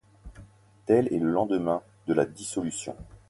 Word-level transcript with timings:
Tel 0.87 1.13
est 1.13 1.19
le 1.19 1.29
lendemain 1.29 1.83
de 2.07 2.15
la 2.15 2.25
dissolution. 2.25 2.95